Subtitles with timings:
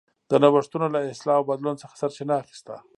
[0.29, 2.75] د نوښتونو له اصلاح او بدلون څخه سرچینه اخیسته.